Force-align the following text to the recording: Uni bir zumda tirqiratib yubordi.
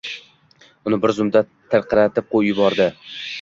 Uni 0.91 0.97
bir 1.03 1.13
zumda 1.17 1.43
tirqiratib 1.75 2.35
yubordi. 2.49 2.89